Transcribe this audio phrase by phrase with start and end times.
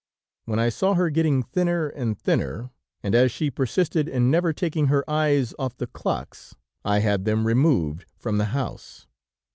[0.45, 2.71] When I saw her getting thinner and thinner,
[3.03, 7.45] and as she persisted in never taking her eyes off the clocks, I had them
[7.45, 9.05] removed from the house.